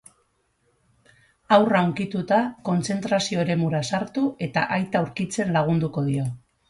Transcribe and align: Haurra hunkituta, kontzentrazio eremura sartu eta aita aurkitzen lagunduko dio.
Haurra 1.57 1.81
hunkituta, 1.87 2.39
kontzentrazio 2.69 3.43
eremura 3.45 3.83
sartu 3.93 4.25
eta 4.47 4.65
aita 4.79 5.03
aurkitzen 5.05 5.53
lagunduko 5.59 6.09
dio. 6.09 6.27